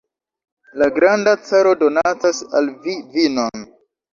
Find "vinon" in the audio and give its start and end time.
3.15-3.71